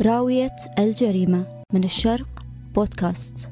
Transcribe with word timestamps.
راوية 0.00 0.56
الجريمة 0.78 1.46
من 1.72 1.84
الشرق 1.84 2.28
بودكاست. 2.74 3.48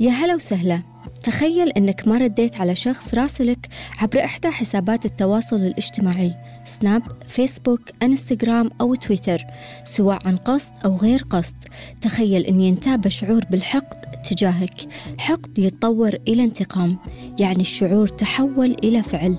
يا 0.00 0.10
هلا 0.10 0.34
وسهلا. 0.34 0.82
تخيل 1.22 1.68
أنك 1.68 2.08
ما 2.08 2.18
رديت 2.18 2.60
على 2.60 2.74
شخص 2.74 3.14
راسلك 3.14 3.68
عبر 3.98 4.24
إحدى 4.24 4.48
حسابات 4.48 5.04
التواصل 5.04 5.56
الاجتماعي 5.56 6.34
سناب، 6.64 7.02
فيسبوك، 7.26 7.80
إنستغرام 8.02 8.70
أو 8.80 8.94
تويتر 8.94 9.44
سواء 9.84 10.18
عن 10.26 10.36
قصد 10.36 10.72
أو 10.84 10.96
غير 10.96 11.22
قصد. 11.30 11.56
تخيل 12.00 12.42
أن 12.42 12.60
ينتاب 12.60 13.08
شعور 13.08 13.44
بالحقد 13.50 14.22
تجاهك. 14.22 14.88
حقد 15.20 15.58
يتطور 15.58 16.14
إلى 16.28 16.44
انتقام 16.44 16.98
يعني 17.38 17.60
الشعور 17.60 18.08
تحول 18.08 18.76
إلى 18.84 19.02
فعل. 19.02 19.36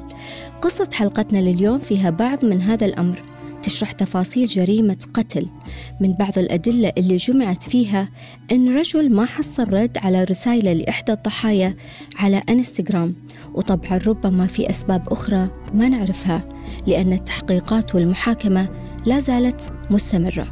قصة 0.62 0.90
حلقتنا 0.94 1.38
لليوم 1.40 1.80
فيها 1.80 2.10
بعض 2.10 2.46
من 2.46 2.62
هذا 2.62 2.86
الأمر. 2.86 3.31
تشرح 3.64 3.92
تفاصيل 3.92 4.48
جريمة 4.48 4.98
قتل. 5.14 5.48
من 6.02 6.14
بعض 6.14 6.38
الأدلة 6.38 6.94
اللي 6.98 7.18
جمعت 7.18 7.64
فيها 7.64 8.10
أن 8.52 8.78
رجل 8.78 9.14
ما 9.14 9.26
حصل 9.26 9.64
رد 9.64 9.98
على 9.98 10.24
رسائله 10.24 10.74
لإحدى 10.74 11.14
الضحايا 11.14 11.76
على 12.20 12.44
إنستغرام 12.50 13.16
وطبعا 13.54 13.98
ربما 14.08 14.48
في 14.48 14.70
أسباب 14.70 15.10
أخرى 15.10 15.50
ما 15.74 15.90
نعرفها 15.90 16.42
لأن 16.88 17.14
التحقيقات 17.14 17.96
والمحاكمة 17.96 18.70
لا 19.06 19.20
زالت 19.20 19.70
مستمرة. 19.90 20.48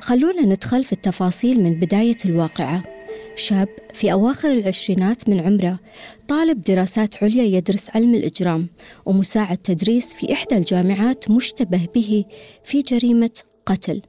خلونا 0.00 0.42
ندخل 0.42 0.84
في 0.84 0.92
التفاصيل 0.92 1.62
من 1.62 1.74
بداية 1.74 2.16
الواقعة. 2.24 2.91
شاب 3.36 3.68
في 3.94 4.12
أواخر 4.12 4.52
العشرينات 4.52 5.28
من 5.28 5.40
عمره 5.40 5.78
طالب 6.28 6.62
دراسات 6.62 7.24
عليا 7.24 7.44
يدرس 7.44 7.90
علم 7.94 8.14
الإجرام 8.14 8.68
ومساعد 9.06 9.56
تدريس 9.56 10.14
في 10.14 10.32
إحدى 10.32 10.56
الجامعات 10.56 11.30
مشتبه 11.30 11.88
به 11.94 12.24
في 12.64 12.82
جريمة 12.82 13.30
قتل. 13.66 14.02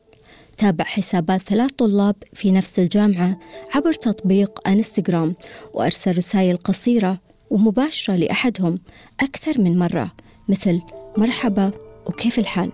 تابع 0.57 0.85
حسابات 0.85 1.41
ثلاث 1.41 1.71
طلاب 1.71 2.15
في 2.33 2.51
نفس 2.51 2.79
الجامعة 2.79 3.39
عبر 3.75 3.93
تطبيق 3.93 4.67
انستغرام 4.67 5.35
وأرسل 5.73 6.17
رسائل 6.17 6.57
قصيرة 6.57 7.19
ومباشرة 7.49 8.15
لأحدهم 8.15 8.79
أكثر 9.19 9.61
من 9.61 9.79
مرة 9.79 10.11
مثل 10.49 10.81
مرحبا 11.17 11.71
وكيف 12.05 12.39
الحال؟ 12.39 12.71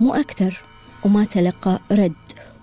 مو 0.00 0.14
أكثر 0.14 0.60
وما 1.04 1.24
تلقى 1.24 1.80
رد 1.92 2.12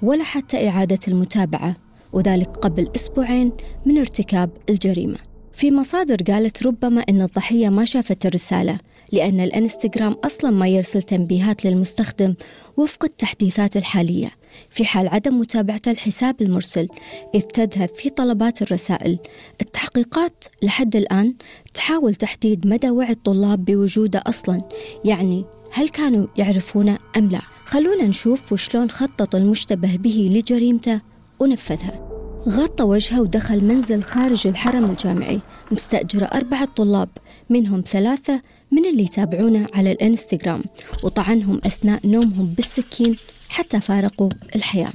ولا 0.01 0.23
حتى 0.23 0.69
إعادة 0.69 0.99
المتابعة. 1.07 1.86
وذلك 2.13 2.47
قبل 2.47 2.91
أسبوعين 2.95 3.51
من 3.85 3.97
ارتكاب 3.97 4.49
الجريمة. 4.69 5.17
في 5.53 5.71
مصادر 5.71 6.17
قالت 6.27 6.63
ربما 6.63 7.01
أن 7.09 7.21
الضحية 7.21 7.69
ما 7.69 7.85
شافت 7.85 8.25
الرسالة 8.25 8.77
لأن 9.11 9.39
الإنستغرام 9.39 10.15
أصلا 10.25 10.51
ما 10.51 10.67
يرسل 10.67 11.01
تنبيهات 11.01 11.65
للمستخدم 11.65 12.33
وفق 12.77 13.05
التحديثات 13.05 13.77
الحالية 13.77 14.31
في 14.69 14.85
حال 14.85 15.07
عدم 15.07 15.39
متابعة 15.39 15.81
الحساب 15.87 16.41
المرسل 16.41 16.87
إذ 17.35 17.41
تذهب 17.41 17.89
في 17.95 18.09
طلبات 18.09 18.61
الرسائل. 18.61 19.19
التحقيقات 19.61 20.43
لحد 20.63 20.95
الآن 20.95 21.33
تحاول 21.73 22.15
تحديد 22.15 22.67
مدى 22.67 22.89
وعي 22.89 23.11
الطلاب 23.11 23.65
بوجوده 23.65 24.23
أصلا 24.27 24.61
يعني 25.05 25.45
هل 25.71 25.89
كانوا 25.89 26.27
يعرفونه 26.37 26.97
أم 27.17 27.31
لا. 27.31 27.41
خلونا 27.65 28.03
نشوف 28.03 28.53
وشلون 28.53 28.89
خطط 28.89 29.35
المشتبه 29.35 29.95
به 29.95 30.31
لجريمته 30.33 31.01
ونفذها 31.39 32.07
غطى 32.49 32.83
وجهه 32.83 33.21
ودخل 33.21 33.63
منزل 33.63 34.03
خارج 34.03 34.47
الحرم 34.47 34.85
الجامعي. 34.85 35.39
مستأجرة 35.71 36.25
أربعة 36.25 36.65
طلاب 36.75 37.09
منهم 37.49 37.83
ثلاثة 37.91 38.41
من 38.71 38.85
اللي 38.85 39.03
يتابعونه 39.03 39.67
على 39.73 39.91
الإنستغرام. 39.91 40.63
وطعنهم 41.03 41.61
أثناء 41.65 42.07
نومهم 42.07 42.45
بالسكين 42.45 43.17
حتى 43.49 43.79
فارقوا 43.79 44.29
الحياة. 44.55 44.93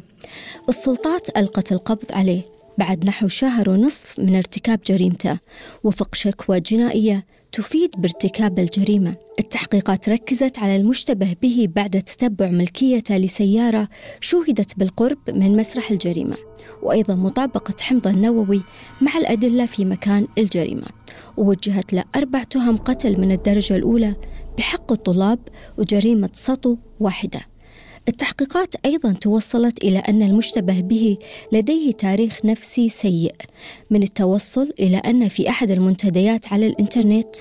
السلطات 0.69 1.39
ألقت 1.39 1.72
القبض 1.72 2.12
عليه. 2.12 2.43
بعد 2.78 3.05
نحو 3.05 3.28
شهر 3.28 3.71
ونصف 3.71 4.19
من 4.19 4.37
ارتكاب 4.37 4.81
جريمته. 4.87 5.39
وفق 5.84 6.15
شكوى 6.15 6.61
جنائية 6.61 7.25
تفيد 7.53 7.91
بارتكاب 7.99 8.59
الجريمة. 8.59 9.17
التحقيقات 9.41 10.09
ركزت 10.09 10.59
على 10.59 10.77
المشتبه 10.77 11.37
به 11.43 11.69
بعد 11.77 12.03
تتبع 12.03 12.51
ملكيته 12.51 13.17
لسيارة 13.17 13.89
شوهدت 14.21 14.79
بالقرب 14.79 15.19
من 15.29 15.57
مسرح 15.57 15.91
الجريمة 15.91 16.37
وأيضا 16.83 17.15
مطابقة 17.15 17.75
حمض 17.81 18.07
النووي 18.07 18.63
مع 19.01 19.19
الأدلة 19.19 19.67
في 19.67 19.85
مكان 19.85 20.27
الجريمة. 20.39 20.87
ووجهت 21.37 21.93
له 21.93 22.05
أربع 22.17 22.43
تهم 22.43 22.77
قتل 22.77 23.21
من 23.21 23.33
الدرجة 23.33 23.77
الأولى 23.77 24.15
بحق 24.59 24.93
الطلاب 24.93 25.39
وجريمة 25.79 26.31
سطو 26.33 26.77
واحدة. 27.01 27.41
التحقيقات 28.09 28.75
أيضا 28.87 29.13
توصلت 29.13 29.85
إلى 29.85 29.99
أن 29.99 30.23
المشتبه 30.23 30.81
به 30.81 31.17
لديه 31.53 31.93
تاريخ 31.93 32.45
نفسي 32.45 32.89
سيء 32.89 33.35
من 33.91 34.03
التوصل 34.03 34.73
إلى 34.81 34.97
أن 34.97 35.29
في 35.29 35.49
أحد 35.49 35.71
المنتديات 35.71 36.53
على 36.53 36.67
الإنترنت 36.67 37.37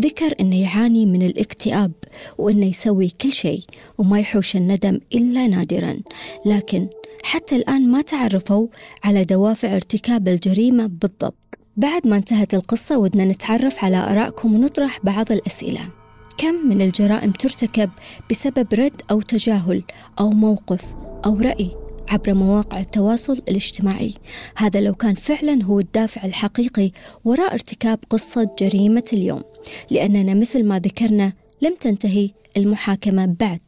ذكر 0.00 0.34
أنه 0.40 0.60
يعاني 0.62 1.06
من 1.06 1.22
الاكتئاب 1.22 1.92
وأنه 2.38 2.66
يسوي 2.66 3.08
كل 3.08 3.32
شيء 3.32 3.62
وما 3.98 4.20
يحوش 4.20 4.56
الندم 4.56 5.00
إلا 5.14 5.46
نادرا. 5.46 6.00
لكن 6.46 6.88
حتى 7.24 7.56
الآن 7.56 7.90
ما 7.90 8.02
تعرفوا 8.02 8.66
على 9.04 9.24
دوافع 9.24 9.74
ارتكاب 9.74 10.28
الجريمة 10.28 10.86
بالضبط. 10.86 11.58
بعد 11.76 12.06
ما 12.06 12.16
انتهت 12.16 12.54
القصة 12.54 12.98
ودنا 12.98 13.24
نتعرف 13.24 13.84
على 13.84 13.96
آرائكم 13.96 14.54
ونطرح 14.54 15.00
بعض 15.04 15.32
الأسئلة. 15.32 16.05
كم 16.38 16.54
من 16.68 16.82
الجرائم 16.82 17.30
ترتكب 17.30 17.90
بسبب 18.30 18.74
رد 18.74 19.02
أو 19.10 19.20
تجاهل 19.20 19.82
أو 20.20 20.30
موقف 20.30 20.84
أو 21.26 21.40
رأي 21.40 21.70
عبر 22.10 22.34
مواقع 22.34 22.80
التواصل 22.80 23.32
الاجتماعي. 23.32 24.14
هذا 24.56 24.80
لو 24.80 24.94
كان 24.94 25.14
فعلا 25.14 25.64
هو 25.64 25.80
الدافع 25.80 26.24
الحقيقي 26.24 26.90
وراء 27.24 27.54
ارتكاب 27.54 27.98
قصة 28.10 28.50
جريمة 28.58 29.04
اليوم 29.12 29.42
لأننا 29.90 30.34
مثل 30.34 30.64
ما 30.64 30.78
ذكرنا 30.78 31.32
لم 31.62 31.74
تنتهي 31.74 32.30
المحاكمة 32.56 33.26
بعد. 33.26 33.62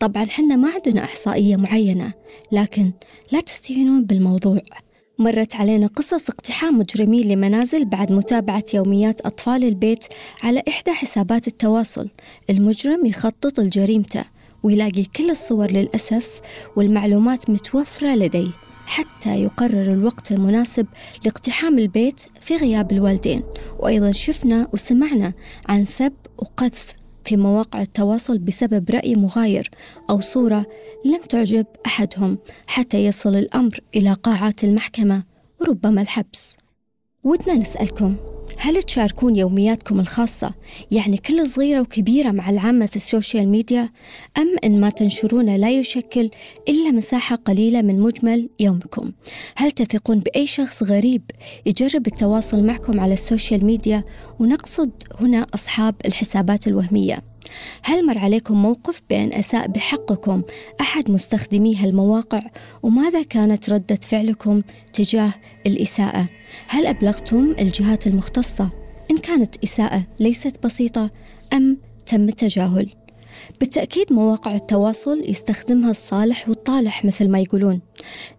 طبعا 0.00 0.24
حنا 0.24 0.56
ما 0.56 0.70
عندنا 0.70 1.04
إحصائية 1.04 1.56
معينة 1.56 2.12
لكن 2.52 2.92
لا 3.32 3.40
تستهينون 3.40 4.04
بالموضوع. 4.04 4.60
مرت 5.18 5.56
علينا 5.56 5.86
قصص 5.86 6.30
اقتحام 6.30 6.78
مجرمين 6.78 7.28
لمنازل 7.28 7.84
بعد 7.84 8.12
متابعة 8.12 8.64
يوميات 8.74 9.20
أطفال 9.20 9.64
البيت 9.64 10.04
على 10.42 10.62
إحدى 10.68 10.90
حسابات 10.92 11.46
التواصل. 11.46 12.08
المجرم 12.50 13.06
يخطط 13.06 13.60
لجريمته 13.60 14.24
ويلاقي 14.62 15.04
كل 15.04 15.30
الصور 15.30 15.70
للأسف 15.70 16.40
والمعلومات 16.76 17.50
متوفرة 17.50 18.14
لديه 18.14 18.50
حتى 18.86 19.42
يقرر 19.42 19.92
الوقت 19.92 20.32
المناسب 20.32 20.86
لاقتحام 21.24 21.78
البيت 21.78 22.20
في 22.40 22.56
غياب 22.56 22.92
الوالدين. 22.92 23.40
وأيضا 23.78 24.12
شفنا 24.12 24.68
وسمعنا 24.72 25.32
عن 25.68 25.84
سب 25.84 26.12
وقذف 26.38 27.01
في 27.24 27.36
مواقع 27.36 27.82
التواصل 27.82 28.38
بسبب 28.38 28.90
رأي 28.90 29.14
مغاير 29.14 29.70
أو 30.10 30.20
صورة 30.20 30.66
لم 31.04 31.20
تعجب 31.28 31.66
أحدهم 31.86 32.38
حتى 32.66 33.04
يصل 33.04 33.34
الأمر 33.34 33.80
إلى 33.96 34.12
قاعات 34.12 34.64
المحكمة 34.64 35.22
وربما 35.60 36.02
الحبس. 36.02 36.56
ودنا 37.24 37.54
نسألكم 37.54 38.16
هل 38.64 38.82
تشاركون 38.82 39.36
يومياتكم 39.36 40.00
الخاصة؟ 40.00 40.54
يعني 40.90 41.16
كل 41.16 41.48
صغيرة 41.48 41.80
وكبيرة 41.80 42.30
مع 42.30 42.50
العامة 42.50 42.86
في 42.86 42.96
السوشيال 42.96 43.48
ميديا؟ 43.48 43.88
أم 44.38 44.56
أن 44.64 44.80
ما 44.80 44.90
تنشرونه 44.90 45.56
لا 45.56 45.70
يشكل 45.70 46.30
إلا 46.68 46.90
مساحة 46.90 47.36
قليلة 47.36 47.82
من 47.82 48.00
مجمل 48.00 48.48
يومكم؟ 48.60 49.12
هل 49.56 49.70
تثقون 49.70 50.18
بأي 50.18 50.46
شخص 50.46 50.82
غريب 50.82 51.22
يجرب 51.66 52.06
التواصل 52.06 52.64
معكم 52.64 53.00
على 53.00 53.14
السوشيال 53.14 53.64
ميديا؟ 53.64 54.04
ونقصد 54.40 54.90
هنا 55.20 55.46
أصحاب 55.54 55.94
الحسابات 56.06 56.66
الوهمية. 56.66 57.18
هل 57.82 58.06
مر 58.06 58.18
عليكم 58.18 58.62
موقف 58.62 59.00
بأن 59.10 59.32
أساء 59.32 59.66
بحقكم 59.66 60.42
أحد 60.80 61.10
مستخدمي 61.10 61.76
هالمواقع؟ 61.76 62.40
وماذا 62.82 63.22
كانت 63.22 63.70
ردة 63.70 63.98
فعلكم 64.08 64.62
تجاه 64.92 65.34
الإساءة؟ 65.66 66.28
هل 66.68 66.86
أبلغتم 66.86 67.54
الجهات 67.58 68.06
المختصة؟ 68.06 68.70
إن 69.10 69.16
كانت 69.16 69.64
إساءة 69.64 70.02
ليست 70.20 70.64
بسيطة 70.64 71.10
أم 71.52 71.78
تم 72.06 72.28
التجاهل؟ 72.28 72.88
بالتأكيد 73.60 74.12
مواقع 74.12 74.52
التواصل 74.52 75.22
يستخدمها 75.28 75.90
الصالح 75.90 76.48
والطالح 76.48 77.04
مثل 77.04 77.28
ما 77.28 77.40
يقولون. 77.40 77.80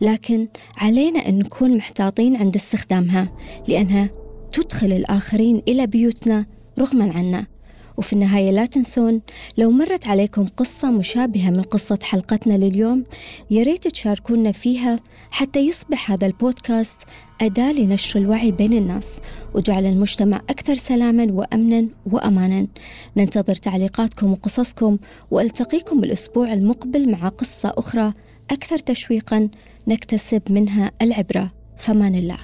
لكن 0.02 0.48
علينا 0.78 1.20
أن 1.30 1.40
نكون 1.40 1.78
محتاطين 1.78 2.36
عند 2.36 2.56
استخدامها 2.56 3.32
لأنها 3.68 4.10
تدخل 4.52 4.92
الآخرين 4.92 5.62
إلى 5.68 5.88
بيوتنا 5.88 6.46
رغما 6.80 7.14
عنا. 7.14 7.53
وفي 7.98 8.14
النهاية 8.14 8.52
لا 8.52 8.66
تنسون 8.66 9.22
لو 9.58 9.72
مرت 9.72 10.08
عليكم 10.08 10.46
قصة 10.58 10.92
مشابهة 10.92 11.50
من 11.50 11.62
قصة 11.62 12.00
حلقتنا 12.04 12.54
لليوم 12.54 13.04
ياريت 13.52 13.88
تشاركونا 13.88 14.52
فيها 14.52 15.00
حتى 15.32 15.68
يصبح 15.68 16.12
هذا 16.12 16.28
البودكاست 16.28 17.02
أداة 17.42 17.72
لنشر 17.72 18.20
الوعي 18.20 18.52
بين 18.52 18.74
الناس 18.74 19.20
وجعل 19.54 19.86
المجتمع 19.86 20.42
أكثر 20.50 20.76
سلاما 20.76 21.28
وأمنا 21.32 21.88
وأمانا. 22.12 22.68
ننتظر 23.18 23.56
تعليقاتكم 23.56 24.32
وقصصكم 24.32 24.98
وألتقيكم 25.32 26.04
الأسبوع 26.04 26.54
المقبل 26.54 27.12
مع 27.12 27.28
قصة 27.28 27.74
أخرى 27.78 28.14
أكثر 28.52 28.78
تشويقا 28.78 29.50
نكتسب 29.88 30.42
منها 30.50 30.92
العبرة. 31.02 31.52
فمان 31.78 32.16
الله. 32.16 32.40